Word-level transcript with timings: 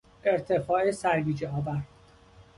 ارتفاع 0.23 0.91
سرگیجهآور 0.91 1.83